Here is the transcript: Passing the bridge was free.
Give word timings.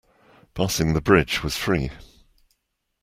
Passing 0.55 0.93
the 0.95 0.99
bridge 1.01 1.43
was 1.43 1.55
free. 1.57 1.91